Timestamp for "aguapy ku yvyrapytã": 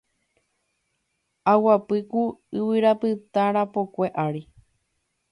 1.51-3.43